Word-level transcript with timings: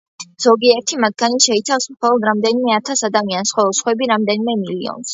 ზოგიერთი 0.45 0.97
მათგანი 1.03 1.37
შეიცავს 1.47 1.87
მხოლოდ 1.93 2.27
რამდენიმე 2.31 2.75
ათას 2.79 3.07
ადამიანს, 3.13 3.57
ხოლო 3.59 3.81
სხვები 3.83 4.13
რამდენიმე 4.17 4.61
მილიონს. 4.69 5.09